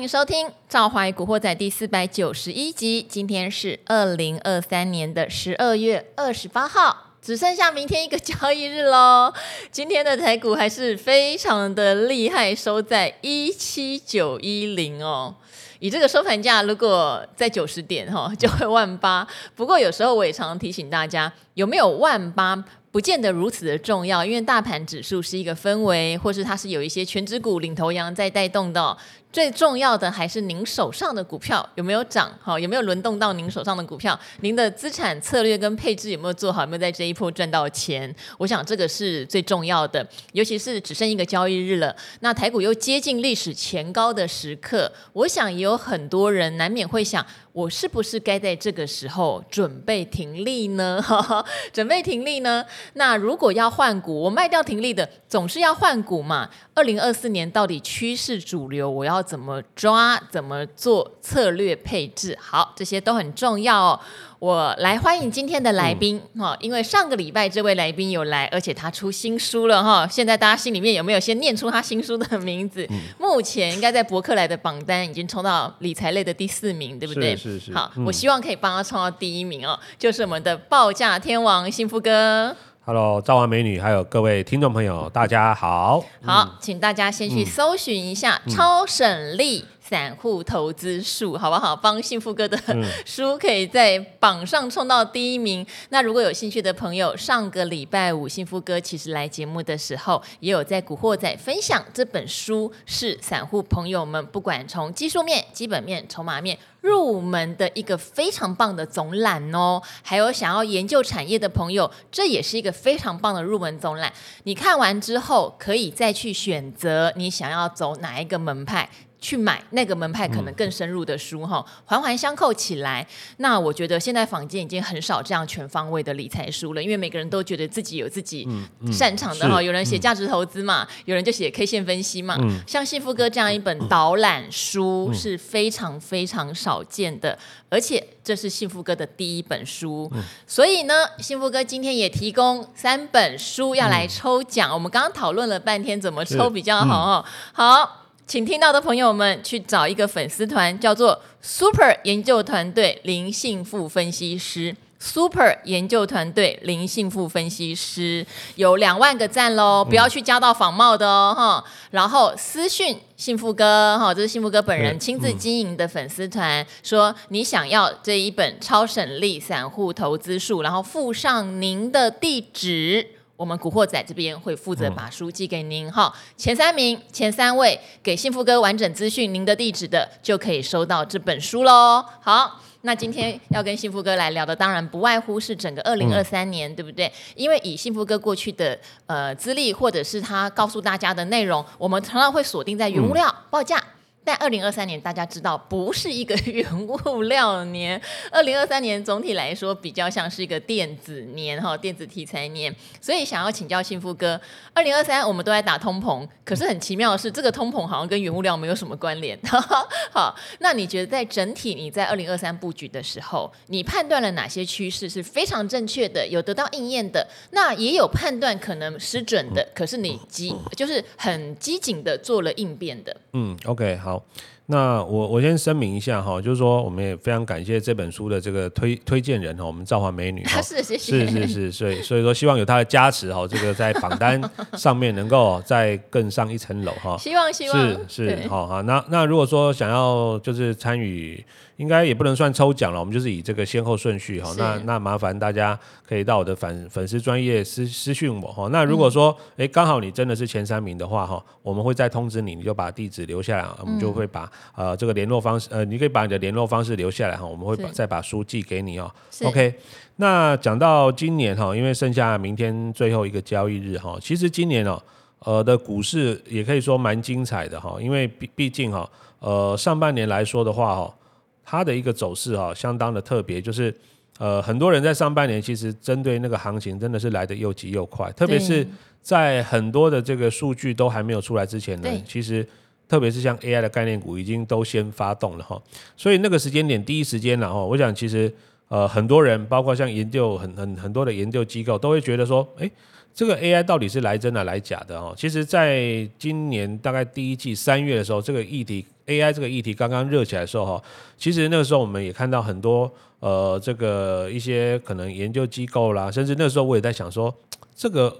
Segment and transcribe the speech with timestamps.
[0.00, 3.02] 迎收听《赵怀古惑仔》第四百九十一集。
[3.06, 9.30] 今天是二零二三年的十二月二十八号，只剩下明天一个交易日喽。
[9.70, 15.34] 今天的台股还是非常的厉害，收在一七九一零哦。
[15.80, 19.28] 以这个收盘价，如果在九十点哈，就会万八。
[19.54, 22.64] 不过有时候我也常提醒大家，有没有万八？
[22.92, 28.96] 不见得如此的重要，因为大盘指数是一个氛围，或是它是有一些全指股领头羊在带动的。
[29.32, 34.18] 最重要的还是您手上的股票有没有涨，好，有没有轮动到您手上的股票？
[34.40, 36.62] 您的资产策略跟配置有没有做好？
[36.62, 38.12] 有没有在这一波赚到钱？
[38.38, 47.24] 我想这个是最重要的，尤其是只剩一个交易日了，那台股又接近历史前高的时刻，我想也有很多人难免会想。
[47.52, 51.04] 我是不是该在这个时候准备停利呢？
[51.74, 52.64] 准备停利呢？
[52.92, 56.48] 那如果要换股，我卖掉停利的，总是要换股嘛。
[56.74, 60.20] 二零二四年到底趋势主流，我要怎么抓？
[60.30, 62.36] 怎么做策略配置？
[62.40, 64.00] 好，这些都很重要哦。
[64.38, 70.08] 我来欢迎今天的来宾哈，嗯、因为上个礼拜这位来宾有来，而且他出新书了哈。
[70.08, 72.86] 现在大家心里面有没有先念出他新书的名字？
[72.90, 77.36] 嗯、 目前应该在博客来的榜单已经冲到理财类的第四名，对不对？
[77.36, 77.74] 是是是。
[77.74, 82.56] 好，嗯、我希望可以帮他冲到第一名哦，就是我们的报价天王幸福哥。
[82.82, 86.02] Hello，赵王美女，还有各位听众朋友，大家好。
[86.24, 89.66] 好，嗯、请大家先去搜寻一下超省力。
[89.90, 91.74] 散户投资术，好不好？
[91.74, 92.56] 帮幸福哥的
[93.04, 95.62] 书可以在榜上冲到第一名。
[95.62, 109.82] 嗯、那如果有兴趣的朋友，上个礼拜五幸福哥其实来节目的时候，也有在古惑仔分享这本书，是散户朋友们不管从技术面、基本面、筹码面入门的一个非常棒的总览哦。
[110.02, 114.12] 还有想要研究产业的朋友，这也是一个非常棒的入门总览。
[114.44, 118.88] 你看完之后，可以再去选择你想要走哪一个门派。
[119.20, 123.06] 去买那个门派可能更深入的书哈，环环相扣起来。
[123.36, 128.48] 那我觉得现在坊间已经很少这样全方位的理财书了，因为每个人都觉得自己有自己
[128.90, 129.62] 擅长的哈。
[129.62, 132.38] 有人写价值投资嘛，有人就写 K 线分析嘛。
[132.66, 137.38] 像幸福哥这样一本导览书是非常非常少见的，
[137.68, 140.10] 而且这是幸福哥的第一本书。
[140.46, 144.72] 所以呢，幸福哥今天也提供三本书要来抽奖。
[144.72, 147.99] 我们刚刚讨论了半天怎么抽比较好，好。
[148.30, 154.76] 请听到的朋友们去找一个粉丝团，叫做 Super 研究团队林幸富分析师。
[155.00, 158.24] Super 研究团队林幸富分析师
[158.54, 161.64] 有两万个赞喽，不要去加到仿冒的哦哈。
[161.90, 173.08] 然后私讯幸福哥哈，这是幸福哥本人亲自经营的粉丝团，说你想要这一本超省力散户投资术，然后附上您的地址。
[173.40, 182.04] 我们古惑仔这边会负责把书寄给您哈，嗯、前三名、前三位给幸福哥完整资讯、您的地址的，就可以收到这本书喽。
[182.20, 187.10] 好，那今天要跟幸福哥来聊的，当然不外乎是整个二零二三年，嗯、对不对？
[187.34, 193.82] 因为以幸福哥过去的呃资历，或者是他告诉大家的内容，我们常常会锁定在原物料报价。
[194.22, 198.00] 但二零二三年大家知道不是一个原物料年，
[198.30, 204.38] 二零二三年总体来说比较像是一个电子年哈，电子题材年，所以想要请教幸福哥，
[204.74, 209.38] 二零二三我们都在打通膨，可是很奇妙的是这个通膨好像跟原物料没有什么关联。
[210.12, 217.26] 好，那你觉得在整体你在二零二三布局的时候，你判断了哪些趋势是非常正确的，有得到应验的？
[217.52, 223.16] 那也有判断可能失准的，可是你机就是很机警的做了应变的。
[223.32, 224.09] 嗯，OK，好。
[224.10, 224.24] 好，
[224.70, 234.40] 那我我先声明一下哈，就是说我们也非常感谢这本书的这个推推荐人哈，我们赵华美女哈， 是谢谢，是是是，所以所以说希望有她的加持哈，这个在榜单
[234.74, 241.44] 上面能够再更上一层楼哈，希望希望是是好哈，那那如果说想要就是参与。
[241.80, 244.54] 应该也不能算抽奖了，我们就是以这个先后顺序哈。
[244.58, 248.68] 那那麻烦大家可以到我的粉粉丝专业私私讯我哈。
[248.70, 259.10] 那如果说哎刚好你真的是前三名的话哈，我们会再通知你，你就把地址留下来，我们就会把呃这个联络方式呃你可以把你的联络方式留下来哈，我们会把再把书寄给你哦。
[259.44, 259.74] OK，
[260.16, 265.02] 那讲到今年哈，因为剩下明天最后一个交易日哈，其实今年哦
[265.40, 269.08] 呃的股市也可以说蛮精彩的哈，因为毕毕竟哈
[269.38, 271.14] 呃上半年来说的话哈。
[271.62, 273.94] 它的一个走势哈，相当的特别，就是
[274.38, 278.84] 呃，很多人在上半年其实针对那个行情真的是来得又急又快，特别是
[279.22, 282.66] 在很多的这个数据都还没有出来之前呢，其实
[283.10, 285.82] 特别是像 AI 的概念股已经都先发动了哈，
[286.16, 288.50] 所以那个时间点第一时间了哈，我想其实
[288.86, 292.88] 呃很多人包括像研究很很很多的研究机构都会觉得说，哎，
[293.34, 295.34] 这个 AI 到底是来真的来假的哈？
[295.36, 299.04] 其实在今年大概第一季三月的时候，这个议题。
[299.26, 301.02] AI 这个议题刚刚热起来的时候哈，
[301.38, 303.08] 其实那个时候我们也看到很多
[303.38, 307.54] 呃这个一些可能研究机构啦，甚至那时候我也在想说，
[307.94, 308.36] 这个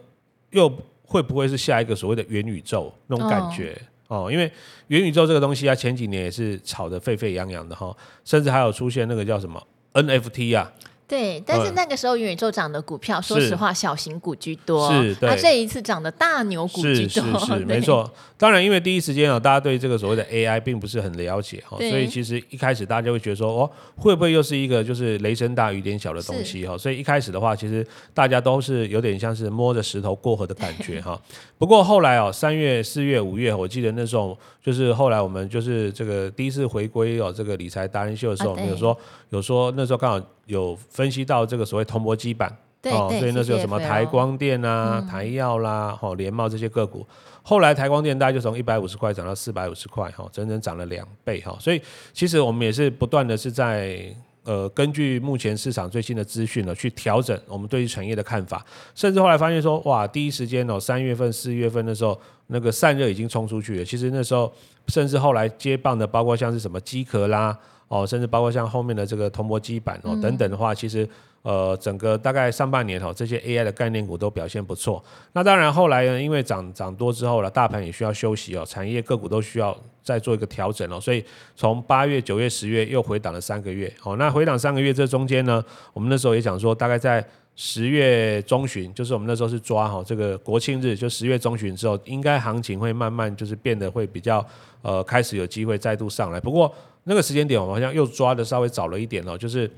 [0.50, 0.68] 又
[1.04, 3.80] 会不会是下一个所谓的元宇宙那种感觉
[4.10, 4.30] 哦，哦？
[4.30, 4.50] 因为
[4.88, 9.62] 元宇宙这个东西啊，前几年也是炒得沸沸扬扬的哈，甚至还有出现那个叫什么
[9.94, 10.70] NFT 啊。
[11.08, 14.88] 对，但是那个时候元宇宙涨的股票，说实话，小型股居多。
[14.92, 15.28] 是，对。
[15.28, 17.24] 它这一次涨的大牛股居多。
[17.24, 18.08] 是是是，没错。
[18.36, 26.78] 当然，因为第一时间啊，大家对这个所谓的 AI 并不是很了解哈，所以其实一开始大家就会觉得说，哦，会不会又是一个就是雷声大雨点小的东西哈？
[26.78, 27.84] 所以一开始的话，其实
[28.14, 31.20] 大家都是有点像是摸着石头过河的感觉哈。
[31.60, 38.96] 不过后来哦，三月、四月、五月，我记得那时候就是后来我们就是这个第一次回归哦，这个理财达人秀的时候，我们有说
[39.28, 47.06] 有说那时候刚好有分析到这个所谓铜箔基板，对，哦，所以那时候有什么台光电啊、台药啦、哦联茂这些个股，
[47.42, 51.54] 后来台光电大概就从一百五十块涨到四百五十块，哈，整整涨了两倍哈。
[51.60, 51.82] 所以
[52.14, 54.16] 其实我们也是不断的是在。
[54.42, 58.64] 呃，根据目前市场最新的资讯呢，去调整我们对于产业的看法，
[58.94, 63.84] 甚至后来发现说，哇，第一时间哦，三月份、四月份的时候，那个散热已经冲出去了。
[63.84, 64.52] 其实那时候，
[64.88, 67.56] 甚至后来接棒的，包括像是什么机壳啦，
[67.90, 71.06] 哦，甚至包括像后面的这个铜箔基板哦等等的话，其实。
[71.42, 75.02] 呃，整个大概上半年哈，这些 AI 的概念股都表现不错。
[75.32, 81.00] 那当然后来呢，因为涨涨多之后了，大盘也需要休息哦，产业个股都需要再做一个调整哦。
[81.00, 81.24] 所以
[81.56, 83.90] 从八月、九月、十月又回档了三个月。
[84.02, 85.64] 哦，那回档三个月这中间呢，
[85.94, 87.26] 我们那时候也讲说，大概在
[87.62, 94.42] 十月中旬，就是我们那时候是抓哈这个国庆日，就十月中旬之后，应该行情会慢慢就是变得会比较
[94.80, 96.40] 呃开始有机会再度上来。
[96.40, 96.74] 不过
[97.04, 99.70] 那个时间点我们好像又抓的稍微早了一点哦，就是。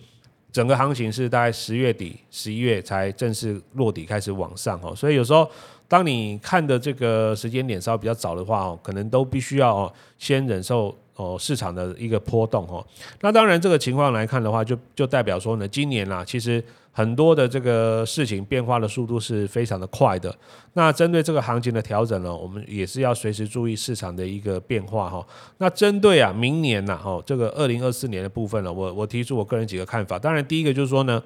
[0.53, 4.95] 整个行情是大概十月底、十一月才正式落底，开始往上哦。
[4.95, 5.51] 所以有时候，
[5.89, 12.85] 当你看的这个时间点稍微比较早的话哦，可能都必须要先忍受哦市场的一个波动哦。
[13.21, 16.63] 那当然，这个情况来看的话，就就代表说呢，今年啦，其实。
[16.95, 20.31] 很多的这个事情变化的速度是非常的快的。
[20.75, 25.27] 那针对这个行情的调整呢，我们也是要随时注意市场的一个变化哈。
[25.57, 30.19] 那针对啊明年呐，哈这个二零二四年的部分呢，我我提出我个人几个看法。
[30.19, 31.23] 当然，第一个就是说呢，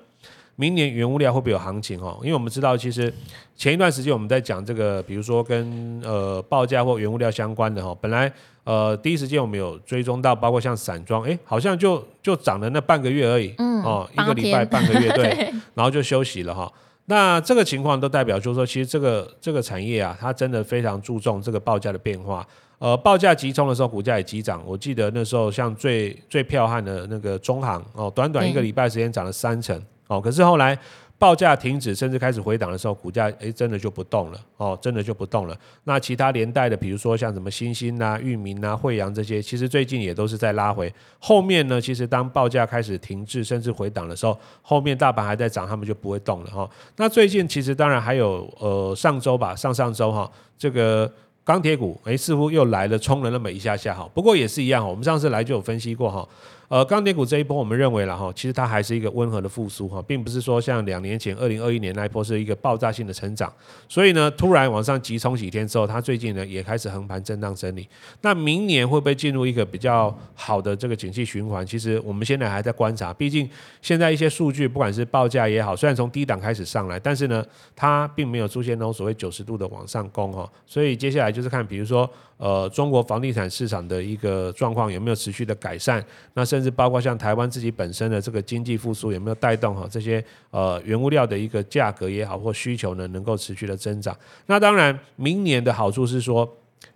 [0.55, 2.17] 明年原物料会不会有行情哈？
[2.23, 3.13] 因为我们知道，其实
[3.57, 8.33] 前一段时间我们在讲这个，比如说跟呃报价或原物料相关的哈，本来。
[8.67, 16.71] 呃，第一时间我们有追踪到，包括像散装，哎，好像就就涨了那半个月而已，嗯，哦，一个礼拜半个月， 对，对，然后就休息了哈。
[17.05, 22.45] 那这个情况都代表，就是说，其实这个这个产业啊，它真的非常注重这个报价的变化。
[22.79, 24.61] 呃，报价急冲的时候，股价也急涨。
[24.67, 30.77] 我记得那时候，像最最彪悍的那个中行，哦，短短一个礼拜时间涨了三成，哦，可是后来。
[31.19, 35.57] 报价停止，甚至开始回档的时候，股价诶真的就不动了哦，真的就不动了。
[35.85, 40.93] 那其他连带的，比如说像什么新兴啊、域名啊、慧洋这些，其实最近也都是在拉回。
[41.19, 46.69] 后面呢，其实当报价开始停滞，甚至回档的时候，后面大盘还在涨，他们就不会动了哈。
[46.97, 51.11] 那最近其实当然还有呃上周吧，上上周哈，这个。
[51.47, 54.11] 钢铁股，诶，似乎又来了，冲了那么一下下哈。
[54.13, 56.29] 不过也是一样，我们上次来就有分析过哈。
[56.69, 63.53] 呃，钢铁股这一波，我们认为了哈，其实它还是一个温和的复苏哈，并不是说像两年前二零二一年那一波是一个爆炸性的成长。
[63.89, 67.89] 所以呢，突然往上急冲几天之后，它最近呢也开始横盘震荡整理。
[68.23, 71.65] 那明年会不会进入一个比较好的这个景气循环？
[71.65, 73.49] 其实我们现在还在观察，毕竟
[73.81, 77.45] 现在一些数据，不管是报价也好，虽然从低档开始上来，但是呢，
[77.77, 80.51] 它并没有出现那种所谓九十度的往上攻哈。
[80.67, 81.37] 所以接下来。
[81.37, 94.15] 就是看，比如说，呃，中国房地产市场的一个状况有没有持续的改善，那甚至包括像台湾自己本身的这个经济复苏有没有带动哈这些呃原物料的一个价格也好或需求呢能够持续的增长。
[94.47, 96.47] 那当然，明年的好处是说，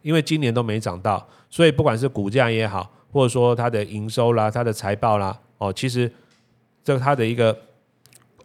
[0.03, 6.11] 因为今年都没涨到，所以不管是股价也好，或者说它的营收啦、它的财报啦，哦，其实
[6.85, 7.59] 这个它的一个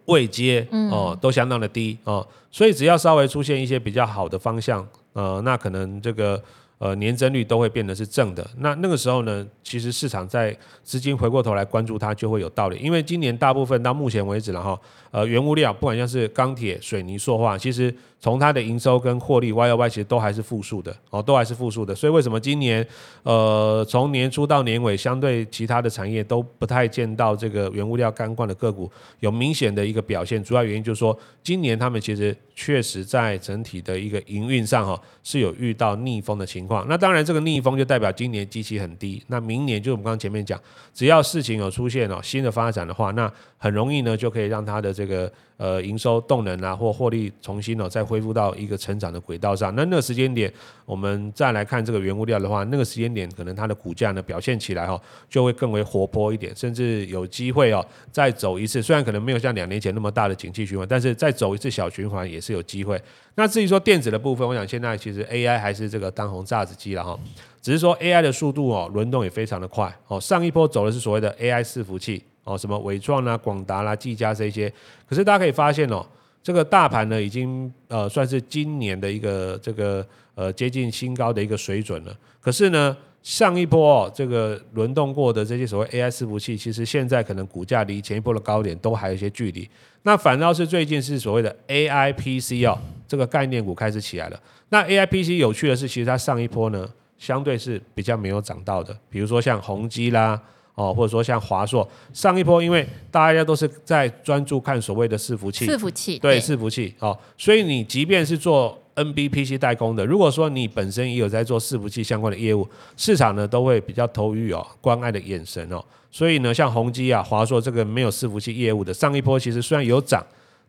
[0.05, 4.87] 位阶哦都相当的低哦，所以只要稍微出现一些比较好的方向。
[5.13, 6.41] 呃，那可能这个
[6.77, 8.45] 呃年增率都会变得是正的。
[8.57, 12.77] 那那个时候呢，其实市场在资金回过头来关注它就会有道理。
[12.77, 14.79] 因为今年大部分到目前为止了哈，
[15.11, 21.95] 呃原物料不管像是钢铁、水泥、塑化，其实从它的营收跟获利 Y O Y 其实都还是负数的哦，都还是负数的。
[21.95, 22.85] 所以为什么今年
[23.23, 30.43] 呃从年初到年尾，相对其他的产业都不太见到这个原物料干罐的个股有明显的一个表现？
[30.43, 36.83] 主要原因就是说，今年他们其实确实在整体的一个营运上哈是有遇到逆风的情情况。
[36.89, 40.59] 那当然，这个逆风就代表今年机器很低，那明年就我们刚前面讲，
[40.93, 49.73] 只要事情有出现哦新的发展的话，那很容易呢就可以让它的这个呃营收动能啊或获利重新哦再恢复到一个成长的轨道上。
[49.75, 50.51] 那那个时间点，
[50.85, 63.01] 我们再来看这个原物料的话，那个时间点可能它的股价呢表现起来哈就会更为活泼一点，甚至有机会哦再走一次，虽然可能没有像两年前那么大的景气循环，但是再走一次小循环也是有机会。
[63.35, 67.19] 那至于说电子的部分，我想现在其实 AI 还是这个当红炸子鸡了哈，
[67.61, 70.19] 只是说 AI 的速度哦，轮动也非常的快哦。
[70.19, 74.71] 上一波走的是所谓的 AI 伺服器哦，什么伟创啦、广达啦、技嘉这些，
[75.05, 76.05] 可是大家可以发现哦，
[76.41, 82.17] 这个大盘呢已经呃算是今年的一个这个呃接近新高的一个水准了。
[82.39, 89.69] 可是呢，上一波哦这个轮动过的这些所谓 AI 伺服器，其实现在可能股价离前一波的高点都还有一些距离。
[90.03, 92.79] 那反倒是最近是所谓的 AI PC 哦。
[93.07, 94.39] 这个概念股开始起来了。
[94.69, 98.97] 那 AIPC 有趣的是，其实它上一波呢，相对是比较没有涨到的。
[99.11, 100.41] 比如说像宏基啦，
[100.75, 115.83] 哦，或者说像华硕，上一波因为大家都是在专注看所谓的伺服器，伺服器对伺服器哦，所以你即便是做 NBPC 代工的，如果说你本身也有在做伺服器相关的业务，市场呢都会比较投予哦关爱的眼神哦。
[116.11, 120.25] 所以呢，像宏基啊、华硕这个没有伺服器业务的，上一波其实虽然有涨。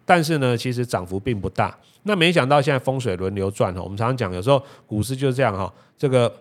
[0.08, 1.76] 但是呢，其实涨幅并不大。
[2.04, 6.32] 那没想到现在风水轮流转哈，我们常常讲，有时候股市就是这样哈，这个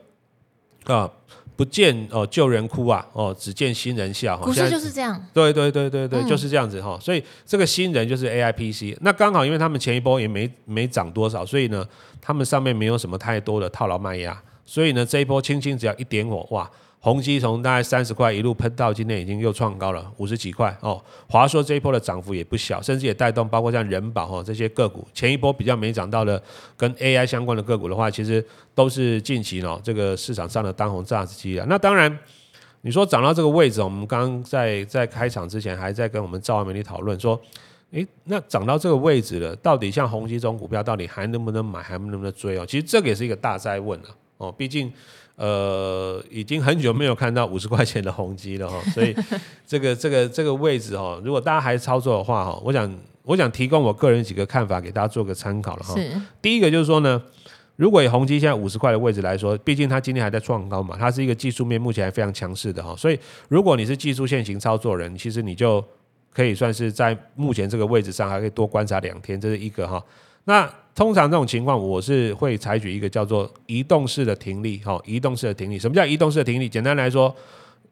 [0.84, 1.10] 啊
[1.56, 4.38] 不见哦旧人哭啊哦，只见新人笑。
[4.38, 5.20] 股市就是这样。
[5.34, 6.98] 对对对对对，就是这样子哈。
[7.02, 8.98] 所以这个新人就是 AIPC。
[9.02, 11.86] 那刚好因为他们前一波也没没涨多少，所以呢，
[12.22, 16.70] 他们上面没有什么太多的套牢卖压，所以呢，这一波轻轻只要一点火哇。
[17.06, 21.00] 宏基从大概三十块一路喷到今天已经又创高了五十几块哦。
[21.30, 26.42] 华硕这一波的涨幅也不小，甚至也带动包括像人保哈这些个股，前一波比较没涨到的
[26.76, 28.44] 跟 AI 相关的个股的话，其实
[28.74, 31.66] 都是近期呢这个市场上的当红炸子鸡了。
[31.70, 32.18] 那当然，
[32.82, 37.40] 你说涨到这个位置，我们刚刚在在开场之前还在跟我们赵爱美女讨论说，
[37.92, 42.66] 诶，那涨到这个位置了，到底像宏基这种股票，到底还能不能买，还能不能追哦？
[42.66, 44.92] 其实这个也是一个大哉问了哦，毕竟。
[45.36, 49.14] 呃，已经很久没有看到五十块钱的宏基了哈， 所以
[49.68, 52.92] 这个这个这个位置哈，如果大家还操作的话哈，我想
[53.24, 55.94] 我想提供我个人几个看法给大家做个参考了哈。
[55.96, 56.10] 是。
[56.42, 57.22] 第一个就是说呢，
[57.76, 65.84] 如果以宏基现在五十块的位置来说，毕竟它今天还在创高嘛，它是一个技术面目前还非常强势的哈，所以如果你是技术线型操作人，其实你就
[66.32, 70.02] 可以算是在目前这个位置上还可以多观察两天，这是一个哈。
[70.46, 75.78] 那通常这种情况，我是会采取一个叫做移动式的停利，哈，移动式的停利。
[75.78, 76.70] 什么叫移动式的停利？
[76.70, 77.36] 简单来说，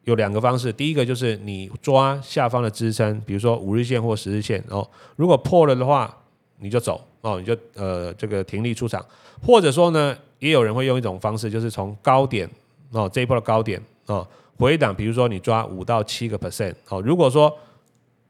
[0.04, 0.72] 有两个方式。
[0.72, 6.16] 第一个就是你抓下方的支撑，比如说五日线或十日线，哦，如果破了的话，
[6.60, 9.04] 你就走，哦，你就呃这个停利出场。
[9.46, 12.48] 或者说呢，也有人会用一种方式，就是从高点，
[12.92, 17.54] 哦，这一波的高点，哦，回档，比如说你抓五到七个 percent，哦，如果说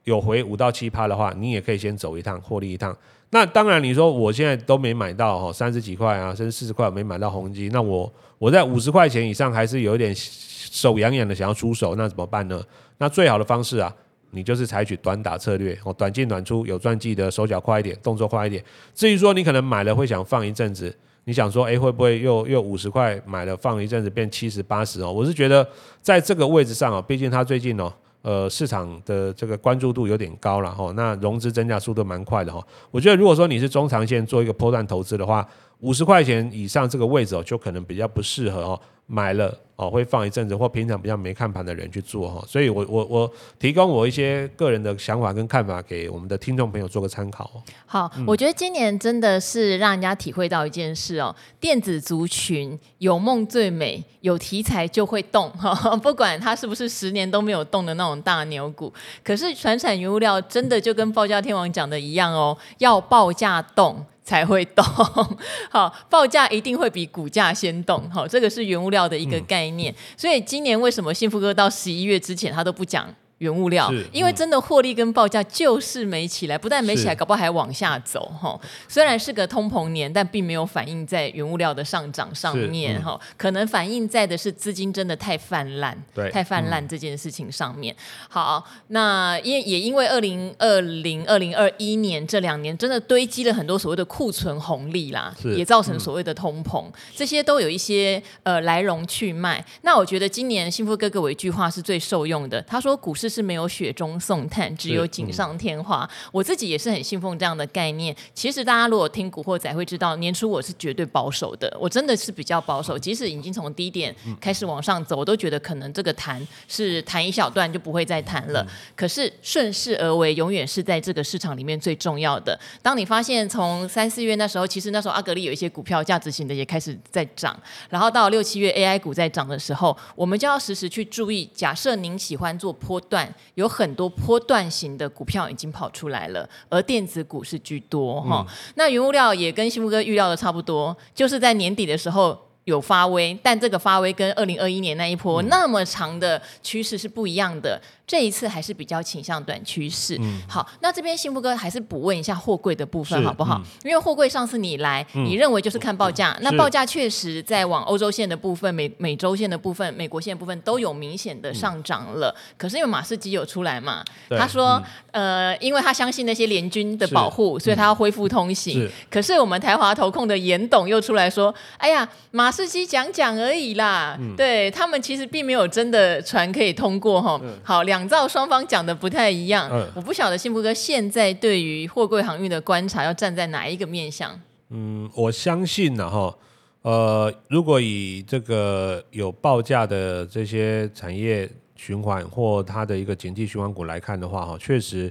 [0.03, 2.97] 有回五到七趴的话，你也可以先走一趟，获利一趟。
[3.31, 12.63] 那当然，你说我现在都没买到哈，三十几块啊，甚至四十块没买到宏基，那我我在五十块钱以上还是有一点手痒痒的，想要出手，那怎么办呢？
[12.99, 13.93] 那最好的方式啊，
[14.31, 18.63] 你就是采取短打策略，哦，短进短出，有赚记得手脚快一点，动作快一点。
[18.95, 25.11] 至于说你可能买了会想放一阵子，你想说，诶，会不会又又五十块买了放一阵子变七十八十哦？
[25.11, 25.67] 我是觉得
[26.01, 27.93] 在这个位置上哦，毕竟它最近哦。
[28.25, 32.67] 呃，市场的这个关注度有点高了哈，那融资增加速度蛮快的哈。
[32.91, 35.47] 我觉得如果说你是中长线做一个波段投资的话，
[35.81, 39.61] 五十块钱以上这个位置哦，就可能比较不适合哦，买了。
[39.77, 47.51] 哦，会放一阵子，或平常比较没看盘的人去做哈，所以我我我提供我一些个人的想法跟看法给我们的听众朋友做个参考。
[47.85, 58.93] 好，嗯、我觉得今年真的是让人家体会到一件事哦，电子族群有梦最美，有题材就会动哈， 不管它是不是十年都没有动的那种大牛股，
[59.25, 64.07] 可是传产原物料真的就跟报价天王讲的一样哦，要报价动。
[64.25, 64.83] 才会动，
[65.71, 69.93] 好，报价一定会比股价先动，好，这个是原物料的一个概念。
[69.93, 73.89] 嗯、所以今年为什么幸福哥到十一月之前他都不讲原物料？
[73.93, 78.59] 嗯、因为真的获利跟报价就是没起来，不但没起来，搞不好还往下走，哈。
[78.89, 83.35] 虽然是个通膨年，但并没有反映在原物料的上涨上面，哈、嗯。
[83.37, 87.95] 可能反映在的是资金真的太泛滥，对，太泛滥这件事情上面。
[88.31, 99.63] 好，那因也因为二零二零、二零二一年这两年真的堆积了很多所谓的库存红利啦，也造成所谓的通膨，嗯、这些都有一些呃来龙去脉。
[99.83, 103.34] 那我觉得今年幸福哥哥有一句话是最受用的，他说股市。
[103.35, 106.05] 是没有雪中送炭，只有锦上添花。
[106.05, 108.15] 嗯、我自己也是很信奉这样的概念。
[108.33, 112.99] 其实大家如果听古惑仔会知道，年初我是绝对保守的，我真的是比较保守。
[112.99, 118.65] 即使已经从低点开始往上走，我都觉得可能这个弹是弹一小段就不会再弹了。
[118.95, 122.59] 可是顺势而为，永远是在这个市场里面最重要的。
[122.83, 127.59] 当你发现从三四月那时候，其实那时候阿格力有一些股票价值型的也开始在涨，
[127.91, 131.49] 然后到六七月 AI 股在涨的时候，我们就要时时去注意。
[131.55, 133.24] 假设您喜欢做波段，
[133.55, 138.45] 有很多波段型的股票已经跑出来了，而电子股是居多哈。
[138.49, 142.44] 嗯、那原物料也跟幸福哥预料的差不多，就是在年底的时候。
[142.65, 147.81] 有发威，但这个发威跟二零二一年那一波那么长的趋势是不一样的。
[148.07, 150.19] 这一次还是比较倾向短趋势。
[150.21, 153.59] 嗯、好，那这边幸福哥还是补问一下货柜的部分好不好？
[153.65, 162.29] 嗯、因为货柜上次你来，嗯、你认为就是看报价，嗯、那报价确实在往欧洲线的部分、美美洲线的部分、美国线的部分都有明显的上涨了。
[162.37, 168.83] 嗯、可是因为马士基有出来嘛，他说，嗯、呃，因为他相信那些联军的保护，所以他要恢复通行。
[168.83, 177.41] 是可是我们台华投控的严董又出来说，哎呀，马士基讲讲而已啦，嗯、对他们其实并没有真的船可以通过哈。
[177.43, 177.95] 嗯、好两。
[177.95, 184.37] 两造双方讲的不太一样，嗯、我不晓得幸福哥现在对于货柜航运的观察要站在哪一个面向？
[184.71, 186.37] 嗯，我相信呢，哈，
[186.83, 195.09] 呃，如果以这个有报价的这些产业循环或它的一个景气循环股来看的话，哈，确实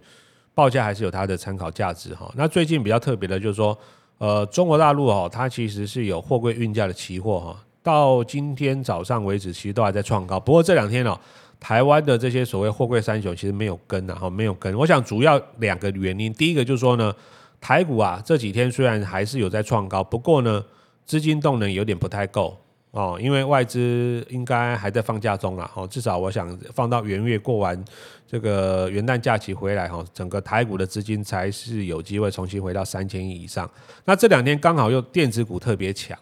[0.53, 2.29] 报价还是有它的参考价值，哈。
[2.35, 3.75] 那最近比较特别的就是说，
[4.17, 11.19] 呃，中国大陆哈，它其实是有货柜运价的期货，哈，到今天早上为止，其实都还在创高，不过这两天哦。
[11.59, 14.77] 台湾的这些所谓货柜三雄其实没有跟啊，哈，没有跟。
[14.77, 17.15] 我想主要两个原因，第一个就是说呢，
[17.61, 20.61] 台股啊这几天虽然还是有在创高，不过呢
[21.05, 22.57] 资金动能有点不太够
[22.93, 27.83] 哦，因为外资应该还在放假中啦，哦，至少我想放到元月过完
[28.27, 33.67] 这个元旦假期回来哈，整个台股的资金才是有机会重新回到三千亿以上。
[34.05, 36.15] 那这两天刚好又电子股特别强。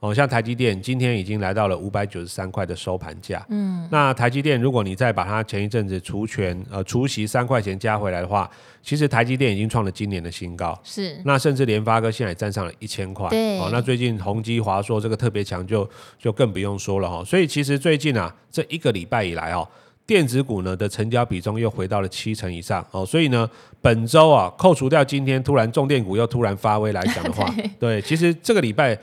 [0.00, 3.44] 哦，像台积电今天已经来到了五百九十三块的收盘价。
[3.48, 8.48] 嗯，那台积电如果你再把它前一阵子除权呃除息三块钱加回来的话，
[8.80, 10.78] 其实台积电已经创了今年的新高。
[10.84, 13.28] 是，那甚至联发哥现在也站上了一千块。
[13.30, 17.24] 对，哦，那最近宏基、华硕这个特别强，就就更不用说了哈。
[17.24, 19.66] 所以其实最近啊，这一个礼拜以来哦，
[20.06, 22.86] 电子股呢的成交比重又回到了七成以上。
[22.92, 23.50] 哦，所以呢，
[23.82, 28.96] 本周啊，扣除掉今天突然重电股又突然发威来讲的话， 对，对，其实这个礼拜。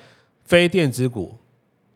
[0.45, 1.36] 非电子股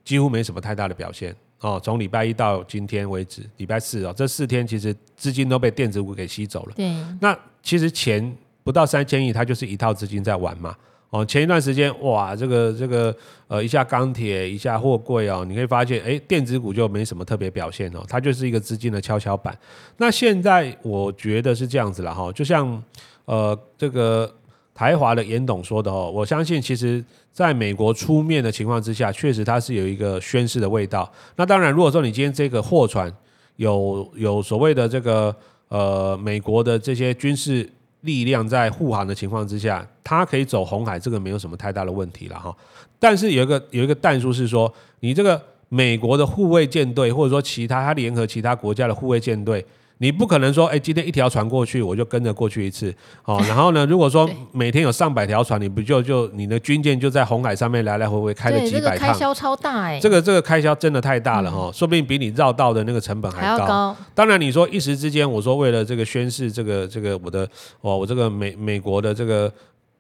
[0.04, 6.74] 几乎没什么太大的表现哦，从礼拜一到今天为止，礼拜四哦，这四天其实资金都被电子股给吸走了。
[6.76, 10.76] 对，那其实钱不到三千亿，它就是一套资金在玩嘛。
[11.10, 13.16] 哦，前一段时间哇，这个这个
[13.48, 19.58] 呃，一下钢铁，一下货柜哦，你可以发现，哎，电子股就没什么特别表现哦，它就是一个资金的跷跷板。
[19.98, 22.84] 那现在我觉得是这样子了哈，就像
[23.26, 24.34] 呃这个。
[24.80, 31.12] 台华的严董说的哦，我相信其实在美国出面的情况之下，确实它是有一个宣示的味道。
[31.36, 33.13] 那当然，如果说你今天这个货船
[33.58, 35.36] 有有所谓的这个
[35.68, 37.70] 呃美国的这些军事
[38.04, 42.56] 力量在护航的情况之下，它可以走红海，这个没有什么太大的问题了哈。
[42.98, 49.65] 但是有一个有一个但书是说，你这个美国的护卫舰队，或者说其他它联合其他国家的护卫舰队。
[50.00, 52.94] 你不可能说，哎，今天一条船过去，我就跟着过去一次，
[53.26, 63.48] 哦， 然后呢，如果说每天有上百条船，你不就就你的军舰就在红海上面来来回回开了几百趟，这个开销超大哎，这个这个开销真的太大了哈，嗯、说不定比你绕道的那个成本还高。
[63.48, 63.96] 还要高。
[64.16, 67.48] 当然你说一时之间，我说为了这个宣示这个这个我的
[67.82, 69.52] 哦，我这个美美国的这个。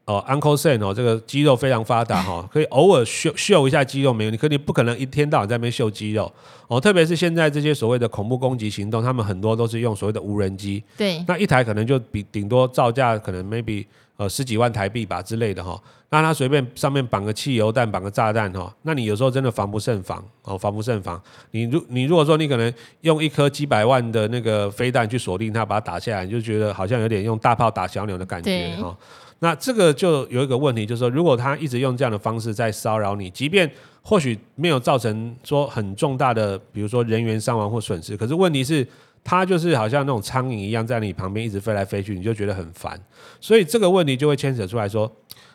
[0.09, 4.31] 哦，Uncle Sam 哦，这个肌肉非常发达 哈，可以偶尔秀秀一下肌肉没有？
[4.31, 6.31] 你可你不可能一天到晚在那边秀肌肉
[6.67, 6.81] 哦。
[6.81, 10.83] 特别是现在这些所谓的恐怖攻击行动，他们很多都是用所谓的无人机。
[10.97, 11.23] 对。
[11.27, 13.85] 那一台可能就比顶多造价可能 maybe
[14.17, 15.79] 呃十几万台币吧之类的哈。
[16.09, 21.21] 那他随便上面绑个汽油弹，绑个炸弹哈，那你有时候真的防不胜防哦，防不胜防。
[21.51, 28.97] 你如你如果说你可能用一颗几百万的那个飞弹去锁定它，把它打下来，你就觉得好像有点用大炮打小鸟的感觉哈。
[29.39, 33.69] 那这个就有一个问题，就是说，如果他一直用这样的方式在骚扰你，即便
[34.01, 38.85] 或许没有造成说很重大的，比如说人员伤亡或损失，可是问题是，
[39.23, 42.99] 他就是好像那种苍蝇一样在你旁边一直飞来飞去，你就觉得很烦。
[43.39, 45.09] 所以这个问题就会牵扯出来说，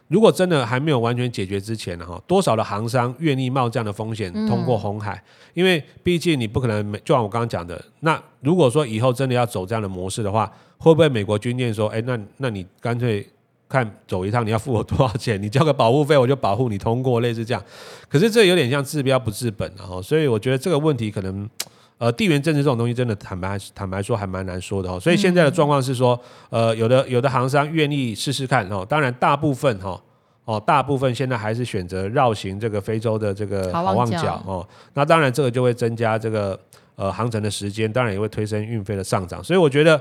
[0.09, 5.23] 如果真的还没有完全解决之前呢，哈，多少的航商愿意冒这样的风险通过红海？
[5.53, 13.27] 因为毕竟你不可能，就像我刚刚讲的，那如果说以后真的要走这样的模式的话，会不会美国军舰说，哎，那那你干脆？
[13.75, 15.43] 看走一趟，你要付我多少钱？
[15.43, 17.61] 你交个保护费，我就保护你通过，类似这样。
[18.09, 21.51] 可是这有点像治标不治本，然后，所以我觉得这个问题可能
[21.99, 25.01] 呃，地缘政治这种东西真的坦白坦白说还蛮难说的哦。
[25.01, 26.17] 所以现在的状况是说，
[26.51, 30.01] 呃，有的有的行商愿意试试看哦，当然大部分哈
[30.45, 34.65] 哦，大部分现在还是选择绕行这个非洲的这个好望角哦。
[34.93, 36.57] 那当然这个就会增加这个
[36.95, 39.43] 呃航程的时间，当然也会推升运费的上涨。
[39.43, 40.01] 所以我觉得，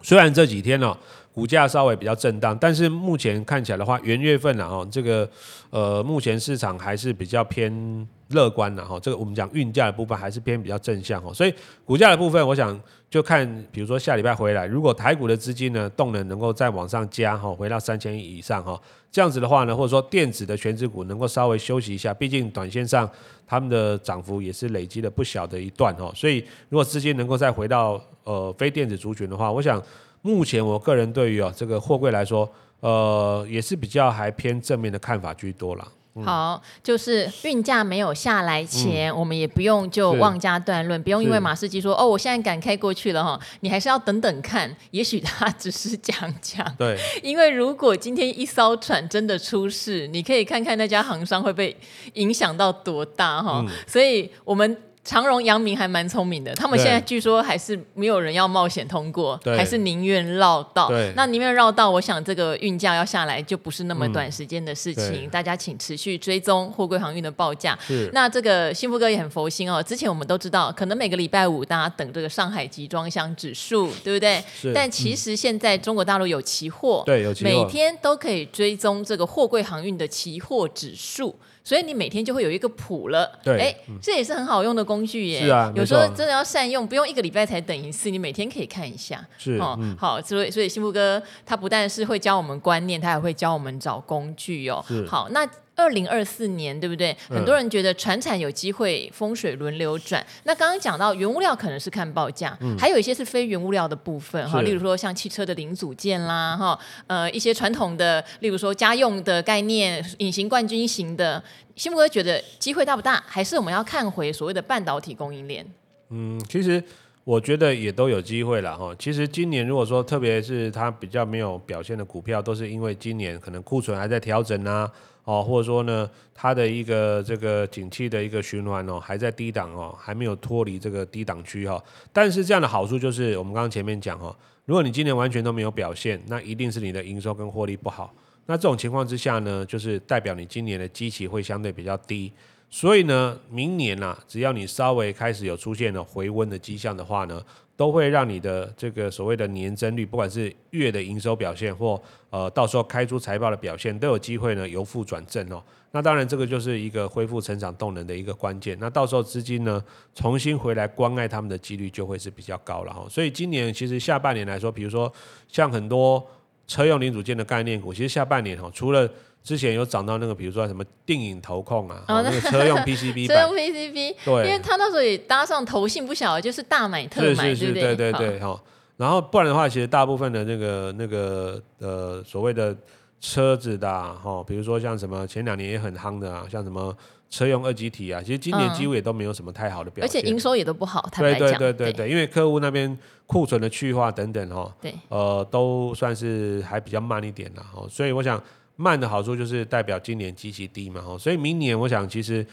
[0.00, 0.96] 虽然这几天呢。
[1.34, 5.28] 股价稍微比较震荡，但是目前看起来的话，元月份啊，哈，这个
[5.70, 9.00] 呃，目前市场还是比较偏乐观的哈。
[9.00, 11.52] 这个我们讲运价的部分还是偏比较正向哈，所以
[11.84, 23.10] 股价的部分，我想就看，比如说下礼拜回来，如果台股的资金呢动能能够再往上加哈，回到三千亿以上哈，这样子的话呢，或者说电子的全值股能够稍微休息一下，毕竟短线上
[23.44, 29.82] 他们的涨幅也是累积了不小的一段哈，所以如果资金能够再回到呃非电子族群的话，我想。
[30.26, 35.86] 目前我个人对于啊这个货柜来说，呃也是比较还偏正面的看法居多啦。
[36.16, 46.66] 嗯、好，就是运价没有下来前，嗯、我们也不用就妄加断论，不用因为马士基说哦，我现在敢开过去了哈，你还是要等等看， 也许他只是讲讲。
[46.78, 51.76] 对， 因为如果今天一艘船真的出事，你可以看看那家航商会被
[52.14, 54.74] 影响到多大哈，嗯、所以我们。
[55.04, 60.90] 长荣、阳明还蛮聪明的，他们现在据说还是没有人要冒险通过，对还是宁愿绕道。
[61.14, 65.26] 那宁愿绕道，我想这个运价要下来就不是那么短时间的事情。
[65.26, 67.78] 嗯、大家请持续追踪货柜航运的报价。
[68.12, 74.42] 那这个幸福哥也很佛心哦，之前我们都知道，可能每个礼拜五大家等这个上海集装箱指数，对不对？
[74.74, 81.38] 但其实现在中国大陆有期货，对，有期货，每天都可以追踪这个货柜航运的期货指数。
[81.64, 85.40] 所以你每天就会有一个谱了，对，哎，这也是很好用的工具耶。
[85.40, 89.26] 是啊，有时候真的要善用，不用一个礼拜才等一次，你每天可以看一下。
[89.38, 94.84] 是，哦，嗯、好，所以所以幸福哥他不但是会教我们观念，他还会教我们找工具哦。
[94.86, 95.48] 是，好，那。
[95.76, 97.16] 二零二四年，对不对？
[97.28, 100.22] 很多人觉得船产有机会风水轮流转。
[100.22, 111.42] 嗯、那刚刚讲到原物料可能是看报价，嗯、还有一些是非原物料的部分哈，例如说像汽车的零组件啦，哈，呃，一些传统的，例如说家用的概念，隐形冠军型的，
[111.74, 113.22] 新木哥觉得机会大不大？
[113.26, 115.66] 还是我们要看回所谓的半导体供应链？
[116.10, 116.80] 嗯，其实
[117.24, 118.94] 我觉得也都有机会了哈。
[118.96, 124.88] 其实今年如果说特别是它比较没有表现的股票，都是因为今年可能库存还在调整啊。
[125.24, 131.82] 哦，或者说呢，它的一个这个景气的一个循环哦，还在低档哦，还没有脱离这个低档区哈。
[132.12, 138.14] 但是这样的好处就是，我们刚刚前面讲哈，如果你今年完全都没有表现，那一定是你的营收跟获利不好。
[138.46, 142.30] 那这种情况之下呢，就是代表你今年的基期会相对比较低。
[142.68, 147.40] 所以呢，明年呐、啊，只要你稍微开始有出现了回温的迹象的话呢，
[147.76, 155.62] 都会让你的这个所谓的年增率，不管是月的营收表现，或呃到时候开出财报的表现，都有机会呢由负转正哦。
[155.90, 158.76] 那当然，这个就是一个恢复成长动能的一个关键。
[158.80, 159.82] 那到时候资金呢
[160.14, 163.06] 重新回来关爱他们的几率就会是比较高了哈。
[163.08, 165.12] 所以今年其实下半年来说，比如说
[165.48, 166.24] 像很多
[166.66, 169.08] 车用零组件的概念股，其实下半年哈除了
[169.44, 178.10] 之前有涨到那个，比如说什么电影投控啊，哦，那个车用 PCB， 车用 PCB，对，因为他那时候也搭上投信不小，就是大买特买，是是是，对对？
[178.14, 178.58] 对，哈。
[178.96, 182.74] 然后不然的话，其实大部分的那个那个呃所谓的
[183.20, 186.96] 车子的哈，比如说像什么前两年也很夯的啊，像什么
[187.28, 198.42] 车用二极体啊，其实今年几乎也都没有什么太好的表现，而且营收也都不好，对对对对对，因为客户那边库存的去化等等哈，对，呃，都算是还比较慢一点的哈，所以我想。
[198.76, 202.44] 慢的好处就是代表今年机器低嘛，吼，所以明年我想其实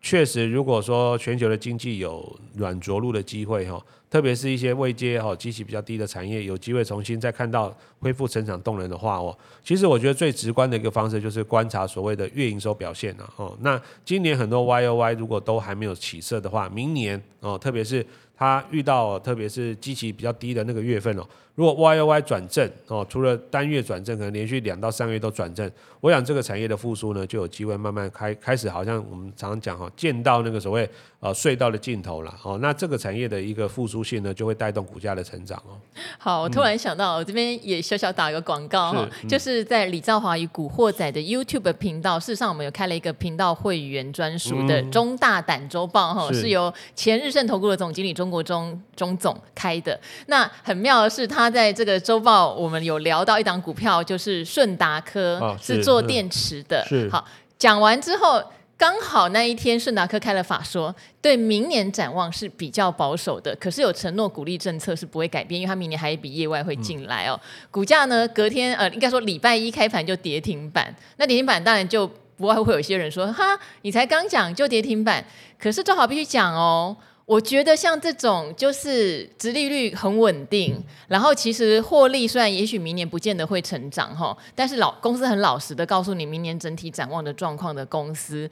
[0.00, 18.04] 确实，如果说全球的经济有软着陆的机会，吼，特别是一些位阶吼基期比较低的产业，有机会重新再看到恢复成长动能的话，哦，其实我觉得最直观的一个方式就是观察所谓的月营收表现了，哦，那今年很多 Y O Y 如果都还没有起色的话，明年哦，特别是
[18.36, 21.26] 它遇到特别是机器比较低的那个月份哦。
[21.58, 25.68] 如果 Y O Y 转正哦，除了单月转正，可能连续两到三个月都转正，
[26.00, 35.74] 我想这个产业的复苏呢，就有机会慢慢开开始，好像我们常常讲哈，见到那个所谓呃隧道的尽头了哦，那这个产业的一个复苏性呢，就会带动股价的成长哦。
[36.16, 49.98] 好，我突然想到，嗯、我这边也小小打一个广告哈，是嗯、就是在李兆华与古惑仔的 YouTube 频道，事实上我们有开了一个频道会员专属的中大胆周报哈，嗯、是由前日盛投顾的总经理中国忠钟总开的。
[50.28, 51.47] 那很妙的是他。
[51.50, 56.84] 在这个周报，我们有聊到一档股票，就是顺达科，哦、是，是做电池的。
[56.86, 57.24] 是好，
[57.58, 58.42] 讲完之后，
[58.76, 67.40] 刚好那一天顺达科开了法说，对明年展望是比较保守的，可是有承诺鼓励政策是不会改变，因为它明年还有一笔业外会进来哦。
[67.42, 72.06] 嗯、股价呢，隔天呃，应该说礼拜一开盘就跌停板，那跌停板当然就
[72.36, 75.24] 不外乎会有一些人说，哈，你才刚讲就跌停板，
[75.58, 76.96] 可是正好必须讲哦。
[77.28, 88.50] 我觉得像这种就是殖利率很稳定，嗯、然后其实获利虽然也许明年不见得会成长哈，但是老公司很老实的告诉你明年整体展望的状况的公司。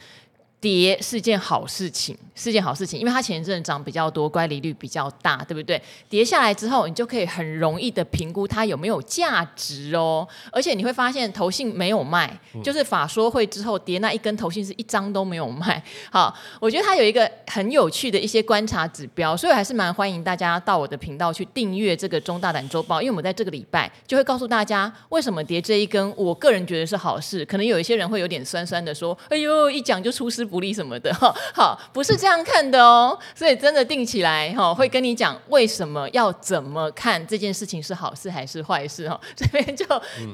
[0.67, 5.81] 跌是件好事情，是件好事情，因为它前一阵涨比较多，乖离率比较大，对不对？
[6.09, 10.27] 跌下来之后，你就可以很容易的评估它有没有价值哦。
[10.51, 15.81] 而且你会发现，投信没有卖，就是法说会之后跌那一根，投信是一张都没有卖。
[16.11, 27.45] 好，我觉得它有一个很有趣的一些观察指标，所以我还是蛮欢迎大家到我的频道去订阅这个中大胆周报，因为我们在这个礼拜就会告诉大家为什么跌这一根，我个人觉得是好事。
[27.45, 39.85] 可能有一些人会有点酸酸的说：“哎呦，一讲就出师。”不利什么的哈，好，不是这样看的哦，所以真的定起来哈，会跟你讲为什么要怎么看这件事情是好事还是坏事哈， 这边就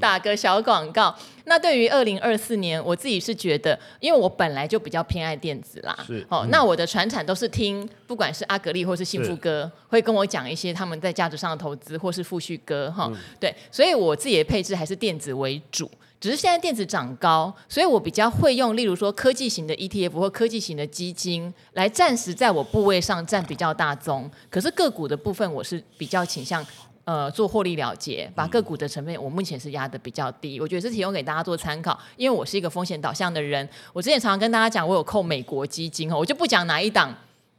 [0.00, 1.14] 打个小广告。
[1.18, 15.90] 嗯、那对于二零二四年，我自己是觉得，因为我本来就比较偏爱电子啦，是，哦，那我的传产都是听，不管是阿格力或是幸福哥，会跟我讲一些他们在价值上的投资，或是富旭哥哈，嗯、对，所以我自己的配置还是电子为主。
[16.22, 24.30] 只是现在电子涨高，所以我比较会用，例如说科技型的 ETF 或科技型的基金，来暂时在我部位上占比较大宗。
[24.48, 26.64] 可是个股的部分，我是比较倾向
[27.02, 30.61] 呃做获利了结，把个股的成分我目前是压得比较低。
[30.61, 33.68] 我觉得是提供给大家做参考，因为我是一个风险导向的人。
[33.92, 37.12] 我之前常常跟大家讲，我有扣美国基金哦，我就不讲哪一档。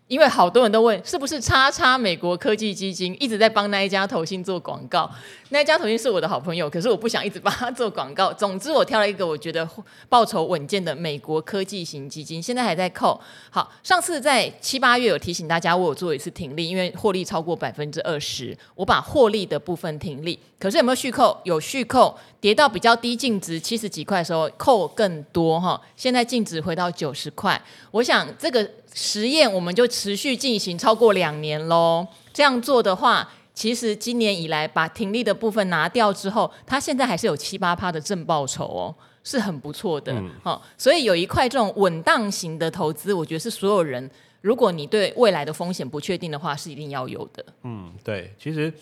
[0.09, 5.09] 因为好多人都问是不是叉叉美国科技基金一直在帮那一家投信做广告，
[5.53, 8.33] 那家投信是我的好朋友，可是我不想一直帮他做广告。
[8.33, 9.69] 总之，我挑了一个我觉得
[10.09, 13.21] 报酬稳健的美国科技型基金，现在还在扣。
[13.51, 20.39] 好，上次在七八月有提醒大家，我有做一次停利，因为获利超过百分之二十，我把获利的部分停利。
[20.59, 21.39] 可是有没有续扣？
[21.43, 25.79] 有续扣，跌到比较低净值七十几块的时候扣更多哈。
[25.95, 27.61] 现在净值回到九十块，
[27.91, 28.67] 我想这个。
[28.95, 32.05] 实验我们就持续进行超过两年喽。
[32.31, 40.11] 这样做的话，其实今年以来把停利的部分拿掉之后，它现在还是有七八趴的正报酬哦，是很不错的。
[40.13, 44.09] 嗯、哦，所以有一块这种稳当型的投资，我觉得是所有人，
[44.41, 47.45] 如果你对未来的风险不确定的话，是一定要有的。
[47.61, 48.33] 嗯，对。
[48.39, 48.73] 其实，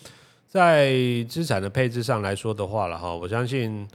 [0.48, 0.94] 在
[1.28, 3.86] 资产的配置上来说的话了哈，我相信，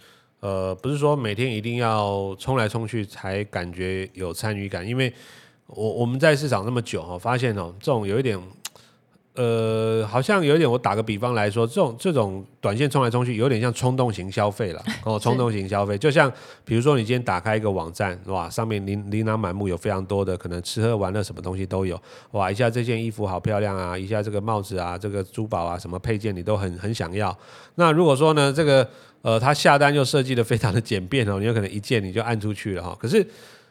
[0.42, 5.12] 呃，不是说每天一定要冲来冲去才感觉有参与感，因为。
[5.70, 8.42] 我我们在市场那么久哈，发现哦，这种有一点，
[9.38, 10.70] 呃，好像有一点。
[10.70, 16.32] 我打个比方来说，这种这种短线冲来冲去，有点像冲动型消费了 哦，冲动型消费，就像
[16.66, 27.38] 比如说你今天打开一个网站，哇，上面琳琳琅满目，有非常多的可能吃喝玩乐什么东西都有，哇，一下这件衣服好漂亮啊，一下这个帽子啊，这个珠宝啊，什么配件你都很很想要。
[27.76, 28.90] 那如果说呢，这个
[29.22, 33.24] 呃，他下单又设计的非常的简便哦，你有可能一件你就按出去了哈，可是。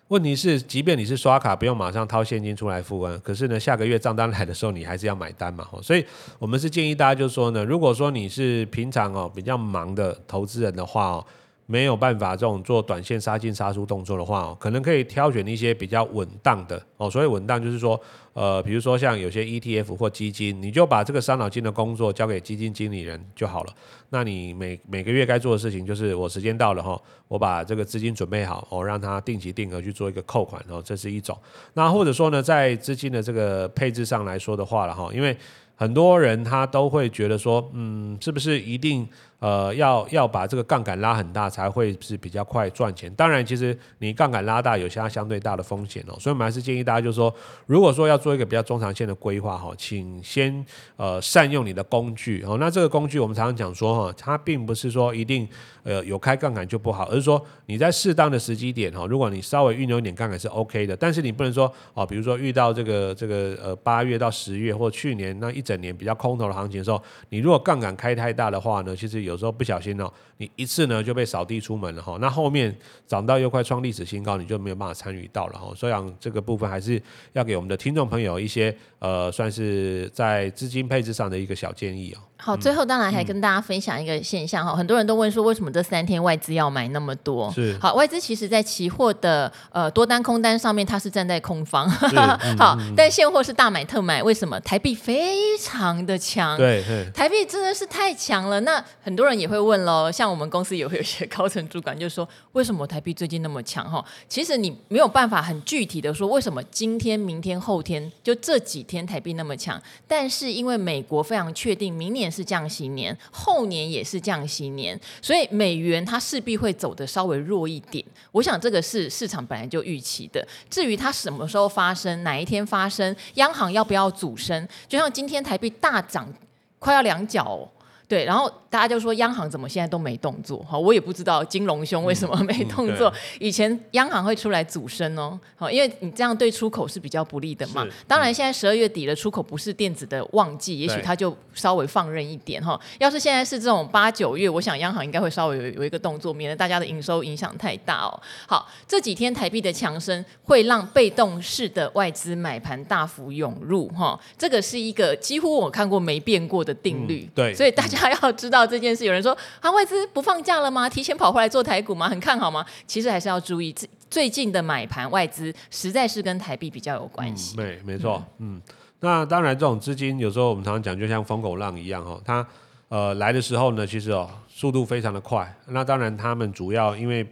[0.09, 5.67] 问题是，即便你是刷卡，不用马上掏现金出来付啊，可是呢，下个月账单来的时候，你还是要买单嘛。
[5.83, 6.05] 所以，
[6.39, 11.27] 我们是建议大家，就是说呢，如果说你是平常哦比较忙的投资人的话哦。
[11.67, 17.11] 没有办法这种做短线杀进杀出动作的话哦，可能可以挑选一些比较稳当的哦。
[17.11, 18.01] 所谓稳当就是说，
[18.35, 23.73] 呃，比如说像有些 ETF 或基金，你就把这个伤脑筋的工作交给基金经理人就好了。
[24.11, 31.37] 那你每每个月该做的事情就是，我时间到了哈，我把这个资金准备好哦，让它定期定额去做一个扣款哦，这是一种。
[31.75, 35.37] 那或者说呢，在资金的这个配置上来说的话了哈，因为
[35.75, 39.09] 很多人他都会觉得说，嗯，是不是一定？
[39.39, 43.13] 呃，要要把这个杠杆拉很大才会是比较快赚钱。
[43.15, 47.35] 当然，其实你杠杆拉大有些相对大的风险哦，所以我们还是建议大家，就是说，
[47.67, 50.65] 如果说要做一个比较中长线的规划哈，请先
[50.97, 52.57] 呃善用你的工具哦。
[52.59, 55.47] 那这个工具我们常常讲说哈，它并不是说一定
[55.83, 72.17] 呃有开杠杆就不好，而是说你在适当的时机点哈，如果你稍微运用一点杠杆是 OK 的，但是你不能说哦，比如说遇到这个这个呃八月到十月或去年那一整年比较空头的行情的时候，你如果杠杆开太大的话呢，其实有时候不小心哦，你一次呢就被扫地出门了哈。
[72.21, 72.75] 那后面
[73.07, 75.73] 涨到又快创历史新高，你就没有办法参与到了哈。
[75.77, 77.01] 所以讲这个部分还是
[77.35, 82.19] 要给我们的听众朋友一些呃，算是在资金配置上的一个小建议哦。
[82.39, 87.51] 好，最后当然还跟大家分享一个现象哈，嗯、很多人都问说为什么这三天外资要买那么多？
[87.53, 91.89] 是好，外资其实在期货的呃多单空单上面，它是站在空方。
[91.91, 92.17] 是
[92.59, 94.61] 好，嗯、但现货是大买特买，为什么？
[94.61, 98.61] 台币非常的强，对，台币真的是太强了。
[98.61, 103.91] 那很多人也会问喽，像我们公司也会有些高层主管就说，为什么台币最近那么强？
[103.91, 118.05] 哈，其实你没有办法很具体的说为什么今天、明天、后天就这几天台币那么强，但是因为美国非常确定明年是降息年，后年也是降息年，所以美元它势必会走的稍微弱一点。
[118.33, 120.47] 我想这个是市场本来就预期的。
[120.69, 126.33] 至于它什么时候发生，哪一天发生，央行要不要主升，就像今天台币大涨，
[126.79, 127.69] 快要两角。
[128.09, 130.59] 对，然后大家就说央行怎么现在都没动作？
[130.59, 133.09] 哈，我也不知道金融兄为什么没动作。
[133.09, 137.85] 嗯嗯、以前央行会出来阻升哦，好，因为你这样对出口是比较不利的嘛。
[138.07, 142.81] 当然，现在十二月底了，出口不是电子的旺季，也许它就稍微放任一点哈。
[143.01, 148.23] 要是现在是这种八九月，我想央行应该会稍微有有一个动作，免得大家的营收影响太大哦。
[148.47, 157.25] 好，这几天台币的强升会让被动式的外资买盘大幅涌入哈，这个是一个几乎我看过没变过的定律。
[157.25, 157.96] 嗯、对，所以大家。
[157.97, 160.89] 他要知道这件事，有人说啊，外资不放假了吗？
[160.89, 162.09] 提前跑回来做台股吗？
[162.09, 162.65] 很看好吗？
[162.87, 167.57] 其实还是要注意，最最近的买盘外资实在是跟台币比较有关系。
[167.57, 168.61] 嗯、对，没错，嗯，
[169.01, 172.47] 那当然，这种资金有时候我们常常讲，就像疯狗浪一样哦，它
[172.89, 175.53] 呃来的时候呢，其实哦速度非常的快。
[175.69, 177.27] 那当然，他们主要因为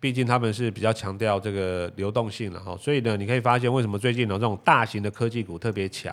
[0.00, 6.12] 毕竟他们是比较强调这个流动性了哈，所以呢，你可以发现为什么最近呢这种大型的科技股特别强。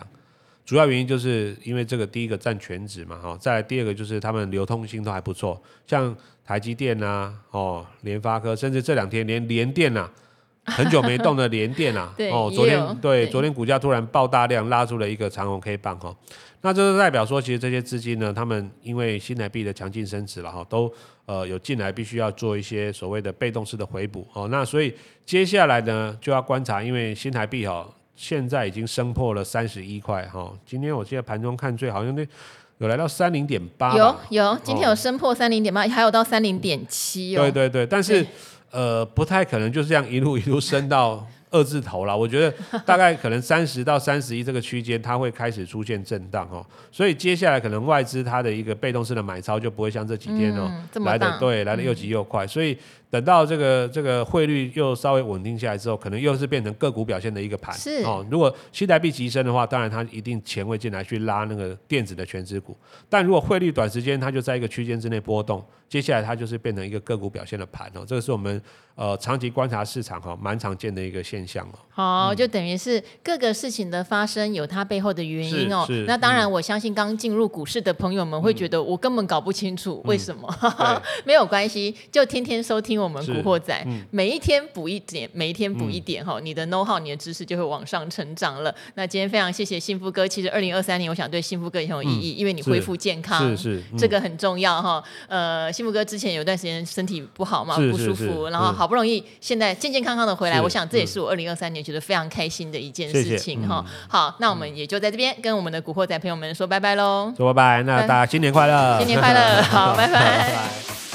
[0.68, 10.12] 主要原因就是因为这个第一个占全值嘛，哈，再来第二个就是他们流通性都还不错，像台积电啊，哦，联发科，甚至这两天连联电啊，
[10.66, 16.14] 很久没动的 联电啊，哦，昨天对，昨天股价突然爆大量，拉出了一个长红 K 棒哈，
[16.60, 20.92] 那这就代表说，其实这些资金呢，他们因为新台币的强劲升值了哈，都
[21.24, 24.92] 呃有进来，必须要做一些所谓的被动式的回补哦，那所以
[25.24, 27.88] 接下来呢就要观察，因为新台币哈。
[28.20, 32.26] 现在已经升破了三十一块哈，今天我记得盘中看最好像那
[32.78, 37.42] 有来到三零点八，有有，今天有升破三零点八，还有到三零点七哦。
[37.42, 38.26] 对对对，但是
[38.72, 41.24] 呃不太可能就是这样一路一路升到。
[41.50, 42.54] 二字头了，我觉得
[42.84, 52.76] 大概可能三十到三十一这个区间，它会开始出现震荡哦，所以接下来可能外资它的一个被动式的买超就不会像这几天哦、嗯、来的对来的又急又快，嗯、所以
[53.10, 58.26] 等到这个这个汇率又稍微稳定下来之后，可能又是变成个股表现的一个盘是哦。
[58.30, 62.76] 如果新台币急升的话，当然它一定钱会进来去拉那个电子的全值股，
[63.08, 68.04] 但如果汇率短时间它就在一个区间之内波动，接下来它就是变成一个个股表现的盘哦。
[68.06, 68.60] 这个是我们
[68.94, 71.78] 呃长期观察市场哈蛮常见的一个现象哦。
[71.88, 75.86] 好，就等于是各个事情的发生有它背后的原因哦。
[76.06, 80.46] 那当然，我相信刚进入股市的朋友们会觉得我根本搞不清楚为什么。
[80.78, 88.72] 嗯、 没有关系，就天天收听我们《古惑仔》，嗯、每一天补一点，每一天补一点哈，嗯、你的 know how，你的知识就会往上成长了。
[88.94, 95.02] 那今天非常谢谢幸福哥，其实二零二三年我想对幸福哥也很有意义，嗯、因为你恢复健康，是是，嗯、这个很重要哈。
[95.26, 101.78] 呃，幸福哥之前有段时间身体不好嘛，不舒服，然后好不容易现在健健康康的回来，我想这也是我二零二三年。
[101.88, 110.98] 觉得非常开心的一件事情哈，好，那我们也就在这边跟我们的古惑仔朋友们说拜拜喽，说拜拜，那大家新年快乐，新年快乐，好，拜拜。